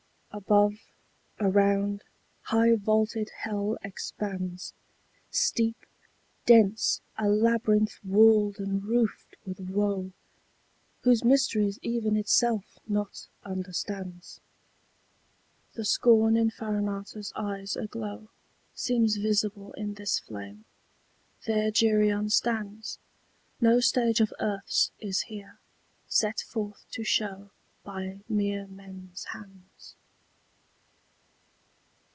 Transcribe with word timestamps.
Above, 0.33 0.75
around, 1.41 2.05
high 2.43 2.73
vaulted 2.73 3.29
hell 3.39 3.77
expands, 3.83 4.73
Steep, 5.29 5.75
dense, 6.45 7.01
a 7.17 7.27
labyrinth 7.27 7.99
walled 8.01 8.57
and 8.57 8.85
roofed 8.85 9.35
with 9.45 9.59
woe, 9.59 10.13
Whose 11.01 11.25
mysteries 11.25 11.79
even 11.81 12.15
itself 12.15 12.79
not 12.87 13.27
understands. 13.43 14.39
The 15.73 15.83
scorn 15.83 16.37
in 16.37 16.49
Farinata's 16.49 17.33
eyes 17.35 17.75
aglow 17.75 18.29
Seems 18.73 19.17
visible 19.17 19.73
in 19.73 19.95
this 19.95 20.17
flame: 20.17 20.63
there 21.45 21.71
Geryon 21.71 22.29
stands: 22.29 22.99
No 23.59 23.81
stage 23.81 24.21
of 24.21 24.31
earth's 24.39 24.91
is 25.01 25.23
here, 25.23 25.59
set 26.07 26.39
forth 26.39 26.85
to 26.91 27.03
show 27.03 27.49
By 27.83 28.21
mere 28.29 28.65
men's 28.67 29.25
hands. 29.33 29.97